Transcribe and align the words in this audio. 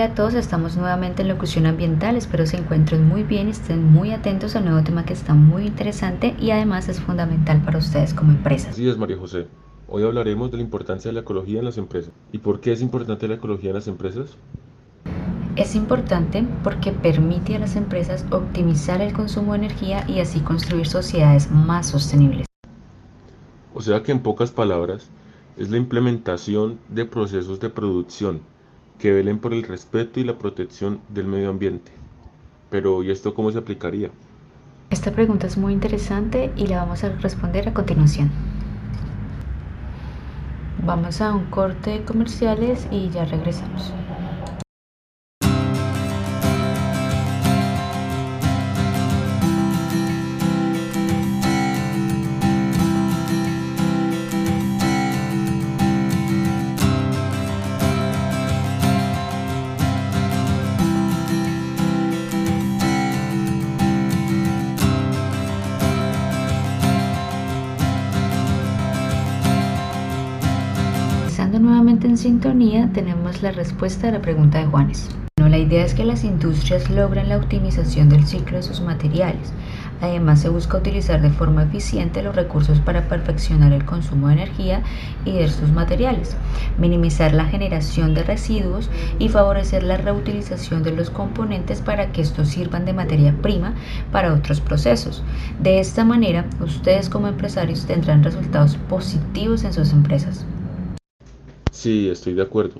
Hola 0.00 0.12
a 0.12 0.14
todos, 0.14 0.32
estamos 0.32 0.78
nuevamente 0.78 1.20
en 1.20 1.28
Locución 1.28 1.66
Ambiental, 1.66 2.16
espero 2.16 2.46
se 2.46 2.56
encuentren 2.56 3.06
muy 3.06 3.22
bien 3.22 3.48
y 3.48 3.50
estén 3.50 3.84
muy 3.84 4.12
atentos 4.12 4.56
al 4.56 4.64
nuevo 4.64 4.82
tema 4.82 5.04
que 5.04 5.12
está 5.12 5.34
muy 5.34 5.66
interesante 5.66 6.34
y 6.40 6.52
además 6.52 6.88
es 6.88 7.00
fundamental 7.00 7.60
para 7.62 7.76
ustedes 7.76 8.14
como 8.14 8.32
empresas. 8.32 8.70
Así 8.70 8.88
es, 8.88 8.96
María 8.96 9.18
José. 9.18 9.46
Hoy 9.88 10.02
hablaremos 10.02 10.50
de 10.50 10.56
la 10.56 10.62
importancia 10.62 11.10
de 11.10 11.12
la 11.12 11.20
ecología 11.20 11.58
en 11.58 11.66
las 11.66 11.76
empresas. 11.76 12.14
¿Y 12.32 12.38
por 12.38 12.60
qué 12.60 12.72
es 12.72 12.80
importante 12.80 13.28
la 13.28 13.34
ecología 13.34 13.68
en 13.68 13.76
las 13.76 13.88
empresas? 13.88 14.38
Es 15.56 15.74
importante 15.74 16.46
porque 16.64 16.92
permite 16.92 17.56
a 17.56 17.58
las 17.58 17.76
empresas 17.76 18.24
optimizar 18.30 19.02
el 19.02 19.12
consumo 19.12 19.52
de 19.52 19.66
energía 19.66 20.08
y 20.08 20.20
así 20.20 20.40
construir 20.40 20.86
sociedades 20.86 21.50
más 21.50 21.88
sostenibles. 21.88 22.46
O 23.74 23.82
sea 23.82 24.02
que 24.02 24.12
en 24.12 24.20
pocas 24.20 24.50
palabras, 24.50 25.10
es 25.58 25.68
la 25.68 25.76
implementación 25.76 26.78
de 26.88 27.04
procesos 27.04 27.60
de 27.60 27.68
producción 27.68 28.40
que 29.00 29.12
velen 29.12 29.38
por 29.38 29.54
el 29.54 29.62
respeto 29.62 30.20
y 30.20 30.24
la 30.24 30.38
protección 30.38 31.00
del 31.08 31.26
medio 31.26 31.50
ambiente. 31.50 31.90
Pero 32.70 33.02
¿y 33.02 33.10
esto 33.10 33.34
cómo 33.34 33.50
se 33.50 33.58
aplicaría? 33.58 34.10
Esta 34.90 35.10
pregunta 35.10 35.46
es 35.46 35.56
muy 35.56 35.72
interesante 35.72 36.52
y 36.56 36.66
la 36.66 36.78
vamos 36.78 37.02
a 37.02 37.08
responder 37.08 37.68
a 37.68 37.74
continuación. 37.74 38.30
Vamos 40.84 41.20
a 41.20 41.34
un 41.34 41.46
corte 41.46 41.90
de 41.90 42.04
comerciales 42.04 42.86
y 42.90 43.08
ya 43.10 43.24
regresamos. 43.24 43.92
Nuevamente 71.58 72.06
en 72.06 72.16
sintonía, 72.16 72.90
tenemos 72.92 73.42
la 73.42 73.50
respuesta 73.50 74.08
a 74.08 74.12
la 74.12 74.22
pregunta 74.22 74.58
de 74.58 74.66
Juanes. 74.66 75.08
la 75.36 75.58
idea 75.58 75.84
es 75.84 75.94
que 75.94 76.04
las 76.04 76.22
industrias 76.22 76.88
logren 76.90 77.28
la 77.28 77.38
optimización 77.38 78.08
del 78.08 78.24
ciclo 78.24 78.58
de 78.58 78.62
sus 78.62 78.80
materiales. 78.80 79.52
Además, 80.00 80.40
se 80.40 80.48
busca 80.48 80.76
utilizar 80.76 81.20
de 81.20 81.30
forma 81.30 81.64
eficiente 81.64 82.22
los 82.22 82.36
recursos 82.36 82.78
para 82.78 83.08
perfeccionar 83.08 83.72
el 83.72 83.84
consumo 83.84 84.28
de 84.28 84.34
energía 84.34 84.82
y 85.24 85.32
de 85.32 85.48
sus 85.48 85.70
materiales, 85.72 86.36
minimizar 86.78 87.34
la 87.34 87.46
generación 87.46 88.14
de 88.14 88.22
residuos 88.22 88.88
y 89.18 89.28
favorecer 89.28 89.82
la 89.82 89.96
reutilización 89.96 90.84
de 90.84 90.92
los 90.92 91.10
componentes 91.10 91.80
para 91.80 92.12
que 92.12 92.20
estos 92.20 92.48
sirvan 92.48 92.84
de 92.84 92.92
materia 92.92 93.34
prima 93.42 93.74
para 94.12 94.34
otros 94.34 94.60
procesos. 94.60 95.24
De 95.58 95.80
esta 95.80 96.04
manera, 96.04 96.46
ustedes 96.60 97.08
como 97.08 97.26
empresarios 97.26 97.86
tendrán 97.86 98.22
resultados 98.22 98.76
positivos 98.88 99.64
en 99.64 99.72
sus 99.72 99.92
empresas. 99.92 100.46
Sí, 101.80 102.10
estoy 102.10 102.34
de 102.34 102.42
acuerdo. 102.42 102.74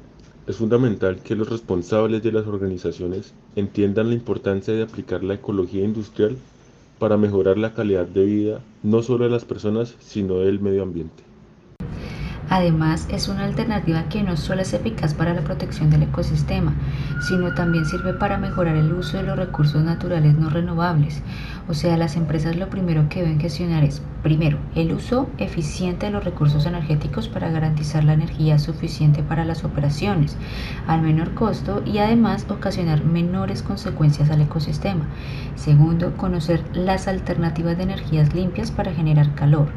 Es 0.47 0.57
fundamental 0.57 1.21
que 1.21 1.35
los 1.35 1.49
responsables 1.49 2.23
de 2.23 2.33
las 2.33 2.47
organizaciones 2.47 3.33
entiendan 3.57 4.11
la 4.11 4.15
importancia 4.15 4.75
de 4.75 4.83
aplicar 4.83 5.25
la 5.25 5.33
ecología 5.33 5.83
industrial 5.87 6.37
para 6.99 7.17
mejorar 7.17 7.57
la 7.57 7.73
calidad 7.73 8.05
de 8.07 8.27
vida 8.27 8.61
no 8.83 9.03
solo 9.03 9.25
de 9.25 9.31
las 9.31 9.47
personas, 9.47 9.97
sino 10.01 10.41
del 10.41 10.61
medio 10.61 10.83
ambiente. 10.83 11.23
Además, 12.51 13.09
es 13.11 13.29
una 13.29 13.45
alternativa 13.45 14.07
que 14.11 14.23
no 14.23 14.37
solo 14.37 14.61
es 14.61 14.75
eficaz 14.75 15.15
para 15.15 15.33
la 15.33 15.45
protección 15.45 15.89
del 15.89 16.03
ecosistema, 16.03 16.75
sino 17.27 17.55
también 17.55 17.87
sirve 17.87 18.13
para 18.13 18.37
mejorar 18.37 18.77
el 18.77 18.93
uso 18.93 19.17
de 19.17 19.23
los 19.23 19.39
recursos 19.39 19.83
naturales 19.83 20.37
no 20.37 20.51
renovables. 20.51 21.23
O 21.71 21.73
sea, 21.73 21.97
las 21.97 22.17
empresas 22.17 22.57
lo 22.57 22.69
primero 22.69 23.09
que 23.09 23.23
deben 23.23 23.41
gestionar 23.41 23.83
es, 23.83 24.03
primero, 24.23 24.59
el 24.75 24.93
uso 24.93 25.29
eficiente 25.39 26.07
de 26.07 26.13
los 26.13 26.25
recursos 26.25 26.67
energéticos 26.67 27.29
para 27.29 27.51
garantizar 27.51 28.05
la 28.05 28.13
energía 28.13 28.59
suficiente 28.59 29.23
para 29.23 29.45
las 29.45 29.65
operaciones, 29.65 30.37
al 30.87 31.03
menor 31.03 31.35
costo 31.35 31.83
y 31.85 31.99
además 31.99 32.47
ocasionar 32.49 33.05
menores 33.05 33.63
consecuencias 33.63 34.31
al 34.31 34.43
ecosistema. 34.43 35.07
Segundo, 35.57 36.17
conocer 36.17 36.63
las 36.73 37.09
alternativas 37.09 37.77
de 37.77 37.85
energías 37.85 38.35
limpias 38.35 38.71
para 38.71 38.93
generar 38.93 39.35
calor. 39.35 39.69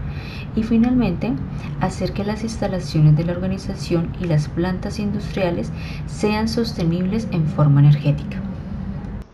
Y 0.55 0.63
finalmente, 0.63 1.33
hacer 1.81 2.13
que 2.13 2.23
las 2.23 2.43
instalaciones 2.43 3.15
de 3.15 3.25
la 3.25 3.33
organización 3.33 4.09
y 4.21 4.25
las 4.25 4.47
plantas 4.49 4.99
industriales 4.99 5.71
sean 6.05 6.47
sostenibles 6.47 7.27
en 7.31 7.45
forma 7.47 7.79
energética. 7.79 8.41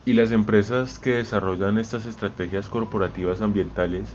¿Y 0.06 0.14
las 0.14 0.32
empresas 0.32 0.98
que 0.98 1.16
desarrollan 1.16 1.78
estas 1.78 2.06
estrategias 2.06 2.68
corporativas 2.68 3.42
ambientales 3.42 4.06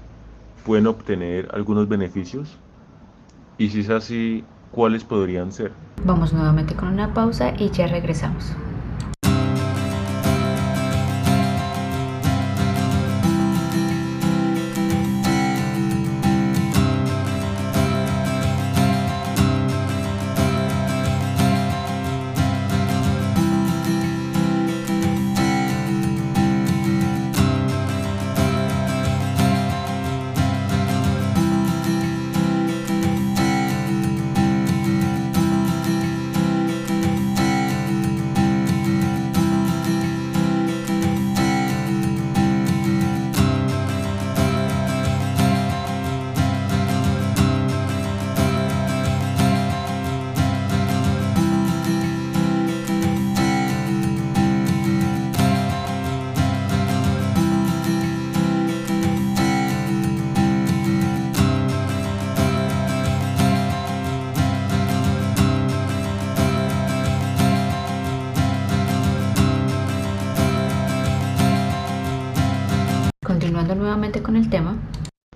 pueden 0.65 0.87
obtener 0.87 1.49
algunos 1.53 1.89
beneficios? 1.89 2.57
Y 3.59 3.69
si 3.69 3.81
es 3.81 3.91
así, 3.91 4.45
¿cuáles 4.73 5.05
podrían 5.05 5.53
ser? 5.53 5.73
Vamos 6.05 6.33
nuevamente 6.33 6.75
con 6.75 6.89
una 6.89 7.15
pausa 7.15 7.55
y 7.57 7.71
ya 7.71 7.87
regresamos. 7.87 8.53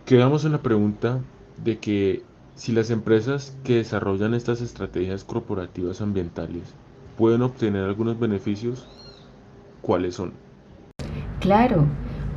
Quedamos 0.08 0.46
en 0.46 0.52
la 0.52 0.62
pregunta 0.62 1.20
de 1.62 1.76
que 1.80 2.22
si 2.54 2.72
las 2.72 2.88
empresas 2.88 3.54
que 3.62 3.74
desarrollan 3.74 4.32
estas 4.32 4.62
estrategias 4.62 5.22
corporativas 5.22 6.00
ambientales 6.00 6.62
pueden 7.18 7.42
obtener 7.42 7.84
algunos 7.84 8.18
beneficios, 8.18 8.88
¿cuáles 9.82 10.14
son? 10.14 10.32
Claro. 11.40 11.84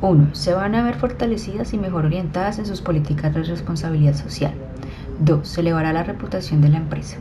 Uno, 0.02 0.36
Se 0.36 0.54
van 0.54 0.76
a 0.76 0.84
ver 0.84 0.96
fortalecidas 0.96 1.74
y 1.74 1.78
mejor 1.78 2.06
orientadas 2.06 2.60
en 2.60 2.66
sus 2.66 2.82
políticas 2.82 3.34
de 3.34 3.44
responsabilidad 3.44 4.16
social. 4.16 4.54
2. 5.22 5.48
Se 5.48 5.62
elevará 5.62 5.94
la 5.94 6.04
reputación 6.04 6.60
de 6.60 6.68
la 6.68 6.78
empresa. 6.80 7.20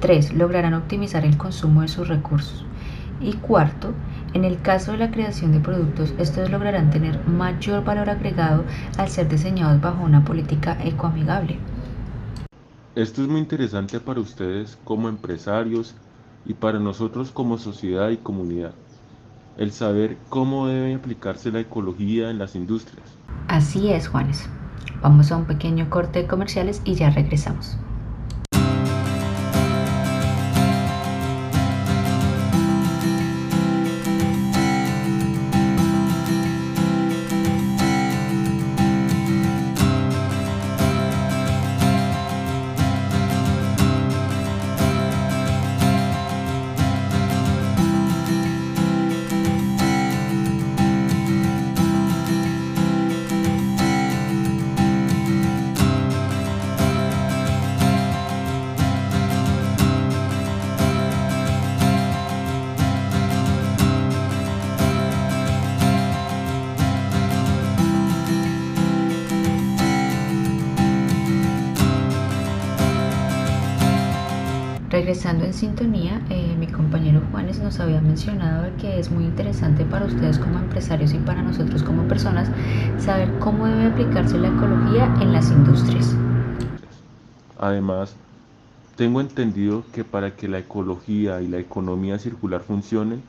3. 0.00 0.34
Lograrán 0.34 0.74
optimizar 0.74 1.24
el 1.24 1.36
consumo 1.36 1.82
de 1.82 1.88
sus 1.88 2.08
recursos. 2.08 2.66
Y 3.20 3.34
cuarto, 3.34 3.92
en 4.36 4.44
el 4.44 4.60
caso 4.60 4.92
de 4.92 4.98
la 4.98 5.10
creación 5.10 5.52
de 5.52 5.60
productos, 5.60 6.12
estos 6.18 6.50
lograrán 6.50 6.90
tener 6.90 7.26
mayor 7.26 7.82
valor 7.82 8.10
agregado 8.10 8.64
al 8.98 9.08
ser 9.08 9.30
diseñados 9.30 9.80
bajo 9.80 10.04
una 10.04 10.26
política 10.26 10.76
ecoamigable. 10.84 11.58
Esto 12.94 13.22
es 13.22 13.28
muy 13.28 13.40
interesante 13.40 13.98
para 13.98 14.20
ustedes 14.20 14.78
como 14.84 15.08
empresarios 15.08 15.94
y 16.44 16.52
para 16.52 16.78
nosotros 16.78 17.30
como 17.30 17.56
sociedad 17.56 18.10
y 18.10 18.18
comunidad. 18.18 18.74
El 19.56 19.72
saber 19.72 20.18
cómo 20.28 20.66
debe 20.66 20.94
aplicarse 20.94 21.50
la 21.50 21.60
ecología 21.60 22.28
en 22.28 22.38
las 22.38 22.54
industrias. 22.56 23.06
Así 23.48 23.90
es, 23.90 24.06
Juanes. 24.06 24.46
Vamos 25.00 25.32
a 25.32 25.38
un 25.38 25.46
pequeño 25.46 25.88
corte 25.88 26.20
de 26.20 26.28
comerciales 26.28 26.82
y 26.84 26.94
ya 26.94 27.08
regresamos. 27.08 27.78
Regresando 74.96 75.44
en 75.44 75.52
sintonía, 75.52 76.22
eh, 76.30 76.56
mi 76.58 76.68
compañero 76.68 77.20
Juanes 77.30 77.58
nos 77.58 77.80
había 77.80 78.00
mencionado 78.00 78.74
que 78.80 78.98
es 78.98 79.10
muy 79.10 79.24
interesante 79.24 79.84
para 79.84 80.06
ustedes 80.06 80.38
como 80.38 80.58
empresarios 80.58 81.12
y 81.12 81.18
para 81.18 81.42
nosotros 81.42 81.82
como 81.82 82.08
personas 82.08 82.48
saber 82.96 83.30
cómo 83.38 83.66
debe 83.66 83.88
aplicarse 83.88 84.38
la 84.38 84.48
ecología 84.48 85.14
en 85.20 85.34
las 85.34 85.50
industrias. 85.50 86.16
Además, 87.58 88.16
tengo 88.96 89.20
entendido 89.20 89.84
que 89.92 90.02
para 90.02 90.34
que 90.34 90.48
la 90.48 90.60
ecología 90.60 91.42
y 91.42 91.48
la 91.48 91.58
economía 91.58 92.18
circular 92.18 92.62
funcionen, 92.62 93.22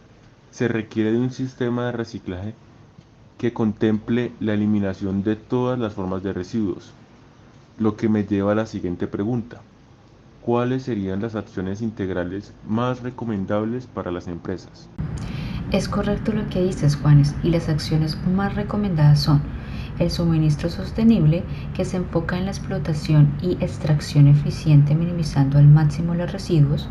se 0.52 0.70
requiere 0.70 1.12
de 1.12 1.20
un 1.20 1.32
sistema 1.32 1.88
de 1.88 1.92
reciclaje 1.92 2.54
que 3.38 3.52
contemple 3.52 4.32
la 4.40 4.54
eliminación 4.54 5.22
de 5.22 5.36
todas 5.36 5.78
las 5.78 5.96
formas 5.96 6.24
de 6.24 6.32
residuos, 6.32 6.94
lo 7.78 7.98
que 7.98 8.08
me 8.08 8.24
lleva 8.24 8.54
a 8.54 8.56
la 8.56 8.68
siguiente 8.68 9.06
pregunta 9.06 9.60
cuáles 10.48 10.84
serían 10.84 11.22
las 11.22 11.36
acciones 11.36 11.82
integrales 11.82 12.54
más 12.66 13.04
recomendables 13.04 13.86
para 13.86 14.12
las 14.12 14.30
empresas. 14.30 14.88
Es 15.74 15.90
correcto 15.90 16.32
lo 16.32 16.48
que 16.48 16.64
dices, 16.64 16.96
Juanes, 16.96 17.36
y 17.44 17.50
las 17.50 17.68
acciones 17.68 18.18
más 18.34 18.56
recomendadas 18.56 19.20
son 19.20 19.42
el 20.00 20.10
suministro 20.10 20.70
sostenible, 20.70 21.44
que 21.74 21.84
se 21.84 21.98
enfoca 21.98 22.38
en 22.38 22.46
la 22.46 22.52
explotación 22.52 23.34
y 23.42 23.62
extracción 23.62 24.30
eficiente 24.30 24.96
minimizando 24.96 25.58
al 25.58 25.68
máximo 25.68 26.16
los 26.16 26.32
residuos, 26.32 26.88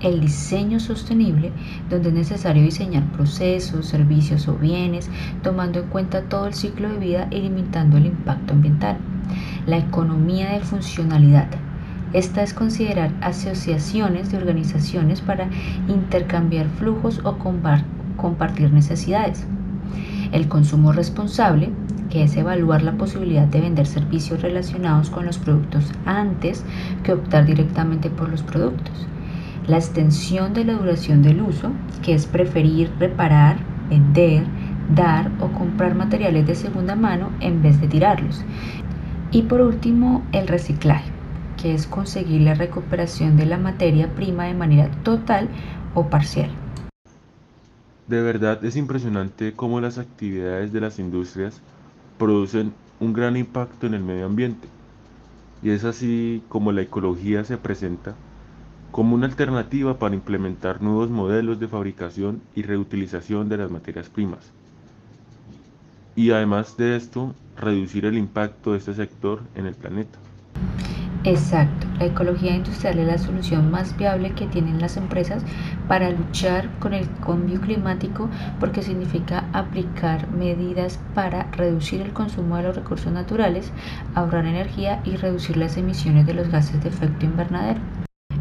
el 0.00 0.22
diseño 0.22 0.80
sostenible, 0.80 1.52
donde 1.90 2.08
es 2.08 2.14
necesario 2.14 2.62
diseñar 2.62 3.04
procesos, 3.12 3.84
servicios 3.84 4.48
o 4.48 4.54
bienes, 4.54 5.10
tomando 5.42 5.80
en 5.80 5.88
cuenta 5.90 6.22
todo 6.22 6.46
el 6.46 6.54
ciclo 6.54 6.88
de 6.88 6.98
vida 6.98 7.28
y 7.30 7.42
limitando 7.42 7.98
el 7.98 8.06
impacto 8.06 8.54
ambiental, 8.54 8.96
la 9.66 9.76
economía 9.76 10.52
de 10.52 10.60
funcionalidad, 10.60 11.50
esta 12.14 12.44
es 12.44 12.54
considerar 12.54 13.10
asociaciones 13.22 14.30
de 14.30 14.38
organizaciones 14.38 15.20
para 15.20 15.48
intercambiar 15.88 16.68
flujos 16.68 17.20
o 17.24 17.38
compartir 18.16 18.72
necesidades. 18.72 19.44
El 20.30 20.46
consumo 20.46 20.92
responsable, 20.92 21.70
que 22.10 22.22
es 22.22 22.36
evaluar 22.36 22.82
la 22.82 22.92
posibilidad 22.92 23.48
de 23.48 23.60
vender 23.60 23.86
servicios 23.86 24.42
relacionados 24.42 25.10
con 25.10 25.26
los 25.26 25.38
productos 25.38 25.90
antes 26.06 26.64
que 27.02 27.12
optar 27.12 27.46
directamente 27.46 28.10
por 28.10 28.28
los 28.28 28.44
productos. 28.44 29.08
La 29.66 29.78
extensión 29.78 30.54
de 30.54 30.66
la 30.66 30.74
duración 30.74 31.20
del 31.20 31.42
uso, 31.42 31.72
que 32.04 32.14
es 32.14 32.26
preferir 32.26 32.92
reparar, 33.00 33.56
vender, 33.90 34.44
dar 34.94 35.32
o 35.40 35.48
comprar 35.48 35.96
materiales 35.96 36.46
de 36.46 36.54
segunda 36.54 36.94
mano 36.94 37.30
en 37.40 37.60
vez 37.60 37.80
de 37.80 37.88
tirarlos. 37.88 38.44
Y 39.32 39.42
por 39.42 39.60
último, 39.62 40.22
el 40.30 40.46
reciclaje 40.46 41.13
que 41.64 41.72
es 41.72 41.86
conseguir 41.86 42.42
la 42.42 42.52
recuperación 42.52 43.38
de 43.38 43.46
la 43.46 43.56
materia 43.56 44.14
prima 44.14 44.44
de 44.44 44.52
manera 44.52 44.90
total 45.02 45.48
o 45.94 46.10
parcial. 46.10 46.50
De 48.06 48.20
verdad 48.20 48.62
es 48.66 48.76
impresionante 48.76 49.54
cómo 49.54 49.80
las 49.80 49.96
actividades 49.96 50.74
de 50.74 50.82
las 50.82 50.98
industrias 50.98 51.62
producen 52.18 52.74
un 53.00 53.14
gran 53.14 53.38
impacto 53.38 53.86
en 53.86 53.94
el 53.94 54.02
medio 54.02 54.26
ambiente. 54.26 54.68
Y 55.62 55.70
es 55.70 55.84
así 55.84 56.42
como 56.50 56.70
la 56.70 56.82
ecología 56.82 57.44
se 57.44 57.56
presenta 57.56 58.14
como 58.90 59.14
una 59.14 59.24
alternativa 59.24 59.98
para 59.98 60.14
implementar 60.14 60.82
nuevos 60.82 61.08
modelos 61.08 61.58
de 61.60 61.68
fabricación 61.68 62.42
y 62.54 62.60
reutilización 62.60 63.48
de 63.48 63.56
las 63.56 63.70
materias 63.70 64.10
primas. 64.10 64.52
Y 66.14 66.30
además 66.30 66.76
de 66.76 66.94
esto, 66.94 67.34
reducir 67.56 68.04
el 68.04 68.18
impacto 68.18 68.72
de 68.72 68.78
este 68.78 68.92
sector 68.92 69.40
en 69.54 69.64
el 69.64 69.74
planeta. 69.74 70.18
Exacto, 71.26 71.86
la 71.98 72.04
ecología 72.04 72.54
industrial 72.54 72.98
es 72.98 73.06
la 73.06 73.16
solución 73.16 73.70
más 73.70 73.96
viable 73.96 74.32
que 74.32 74.46
tienen 74.46 74.78
las 74.78 74.98
empresas 74.98 75.42
para 75.88 76.10
luchar 76.10 76.68
con 76.80 76.92
el 76.92 77.08
cambio 77.24 77.62
climático 77.62 78.28
porque 78.60 78.82
significa 78.82 79.48
aplicar 79.54 80.28
medidas 80.28 81.00
para 81.14 81.50
reducir 81.52 82.02
el 82.02 82.12
consumo 82.12 82.58
de 82.58 82.64
los 82.64 82.76
recursos 82.76 83.10
naturales, 83.10 83.72
ahorrar 84.14 84.44
energía 84.44 85.00
y 85.06 85.16
reducir 85.16 85.56
las 85.56 85.78
emisiones 85.78 86.26
de 86.26 86.34
los 86.34 86.50
gases 86.50 86.82
de 86.82 86.90
efecto 86.90 87.24
invernadero. 87.24 87.80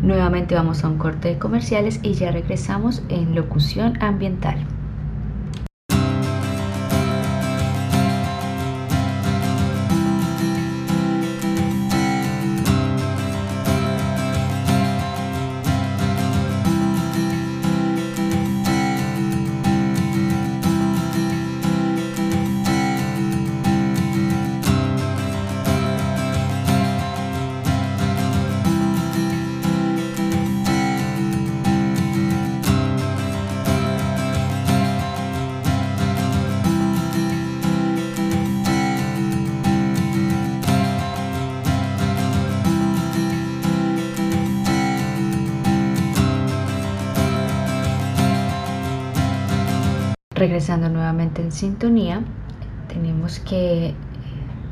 Nuevamente 0.01 0.55
vamos 0.55 0.83
a 0.83 0.89
un 0.89 0.97
corte 0.97 1.29
de 1.29 1.39
comerciales 1.39 2.01
y 2.03 2.15
ya 2.15 2.31
regresamos 2.31 3.01
en 3.07 3.33
locución 3.33 3.93
ambiental. 4.03 4.57
Regresando 50.43 50.89
nuevamente 50.89 51.41
en 51.41 51.53
sintonía, 51.53 52.19
tenemos 52.89 53.39
que, 53.39 53.93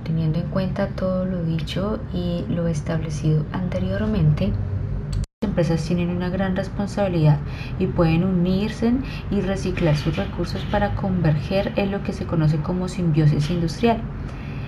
teniendo 0.04 0.40
en 0.40 0.50
cuenta 0.50 0.88
todo 0.90 1.24
lo 1.24 1.46
dicho 1.46 1.98
y 2.14 2.44
lo 2.50 2.68
establecido 2.68 3.46
anteriormente, 3.54 4.48
las 4.50 5.50
empresas 5.50 5.82
tienen 5.86 6.10
una 6.10 6.28
gran 6.28 6.58
responsabilidad 6.58 7.38
y 7.80 7.88
pueden 7.88 8.26
unirse 8.26 8.92
y 9.32 9.40
reciclar 9.40 9.96
sus 9.96 10.18
recursos 10.18 10.62
para 10.70 10.94
converger 10.96 11.72
en 11.78 11.92
lo 11.92 12.04
que 12.04 12.12
se 12.12 12.26
conoce 12.26 12.58
como 12.58 12.90
simbiosis 12.90 13.50
industrial. 13.50 14.02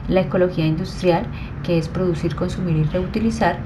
La 0.08 0.22
ecología 0.22 0.66
industrial, 0.66 1.26
que 1.64 1.78
es 1.78 1.90
producir, 1.90 2.34
consumir 2.38 2.78
y 2.78 2.84
reutilizar, 2.84 3.58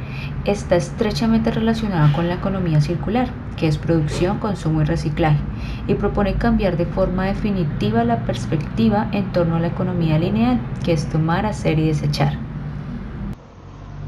está 0.45 0.75
estrechamente 0.75 1.51
relacionada 1.51 2.11
con 2.13 2.27
la 2.27 2.33
economía 2.33 2.81
circular, 2.81 3.29
que 3.57 3.67
es 3.67 3.77
producción, 3.77 4.39
consumo 4.39 4.81
y 4.81 4.85
reciclaje, 4.85 5.39
y 5.87 5.95
propone 5.95 6.35
cambiar 6.35 6.77
de 6.77 6.85
forma 6.85 7.25
definitiva 7.25 8.05
la 8.05 8.23
perspectiva 8.25 9.09
en 9.11 9.31
torno 9.33 9.57
a 9.57 9.59
la 9.59 9.67
economía 9.67 10.17
lineal, 10.17 10.59
que 10.85 10.93
es 10.93 11.05
tomar, 11.09 11.45
hacer 11.45 11.77
y 11.79 11.87
desechar. 11.87 12.37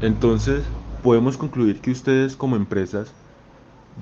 Entonces, 0.00 0.62
podemos 1.02 1.36
concluir 1.36 1.80
que 1.80 1.90
ustedes 1.90 2.36
como 2.36 2.56
empresas 2.56 3.12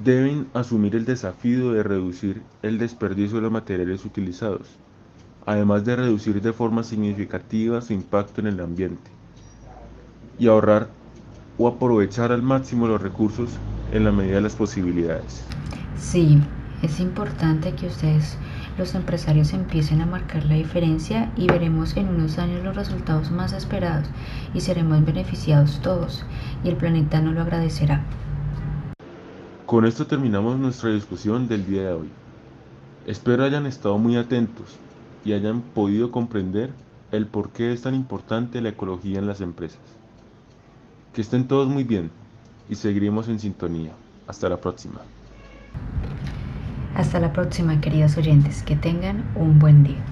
deben 0.05 0.47
asumir 0.55 0.95
el 0.95 1.05
desafío 1.05 1.73
de 1.73 1.83
reducir 1.83 2.43
el 2.63 2.79
desperdicio 2.79 3.37
de 3.37 3.43
los 3.43 3.53
materiales 3.53 4.05
utilizados 4.05 4.69
además 5.49 5.83
de 5.83 5.97
reducir 5.97 6.43
de 6.43 6.53
forma 6.53 6.83
significativa 6.83 7.81
su 7.81 7.95
impacto 7.95 8.43
en 8.43 8.49
el 8.49 8.61
ambiente 8.61 9.11
y 10.39 10.47
ahorrar 10.47 10.89
o 11.57 11.67
aprovechar 11.67 12.33
al 12.33 12.43
máximo 12.43 12.87
los 12.87 13.01
recursos 13.01 13.49
en 13.93 14.05
la 14.05 14.13
medida 14.13 14.37
de 14.37 14.43
las 14.43 14.57
posibilidades. 14.57 15.45
Sí, 15.97 16.39
es 16.83 17.01
importante 17.01 17.73
que 17.73 17.87
ustedes, 17.87 18.37
los 18.77 18.95
empresarios, 18.95 19.53
empiecen 19.53 20.01
a 20.01 20.07
marcar 20.07 20.45
la 20.45 20.55
diferencia 20.55 21.33
y 21.37 21.47
veremos 21.47 21.97
en 21.97 22.09
unos 22.09 22.39
años 22.39 22.63
los 22.65 22.77
resultados 22.77 23.31
más 23.31 23.53
esperados 23.53 24.07
y 24.55 24.61
seremos 24.61 25.05
beneficiados 25.05 25.81
todos 25.83 26.25
y 26.63 26.69
el 26.69 26.77
planeta 26.77 27.21
no 27.21 27.33
lo 27.33 27.43
agradecerá. 27.43 28.05
Con 29.67 29.85
esto 29.85 30.07
terminamos 30.07 30.59
nuestra 30.59 30.91
discusión 30.91 31.49
del 31.49 31.67
día 31.67 31.83
de 31.83 31.93
hoy. 31.93 32.09
Espero 33.07 33.45
hayan 33.45 33.67
estado 33.67 33.99
muy 33.99 34.17
atentos 34.17 34.79
y 35.25 35.33
hayan 35.33 35.61
podido 35.61 36.11
comprender 36.11 36.71
el 37.11 37.27
por 37.27 37.51
qué 37.51 37.73
es 37.73 37.83
tan 37.83 37.95
importante 37.95 38.61
la 38.61 38.71
ecología 38.71 39.19
en 39.19 39.27
las 39.27 39.41
empresas. 39.41 39.81
Que 41.13 41.23
estén 41.23 41.49
todos 41.49 41.69
muy 41.69 41.85
bien 41.85 42.11
y 42.69 42.75
seguiremos 42.75 43.29
en 43.29 43.39
sintonía. 43.39 43.93
Hasta 44.27 44.49
la 44.49 44.57
próxima. 44.59 45.01
Hasta 46.95 47.21
la 47.21 47.33
próxima, 47.33 47.81
queridos 47.81 48.17
oyentes. 48.17 48.63
Que 48.63 48.77
tengan 48.77 49.25
un 49.37 49.59
buen 49.59 49.85
día. 49.85 50.05